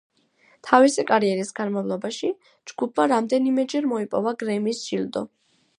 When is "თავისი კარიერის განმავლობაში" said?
0.69-2.31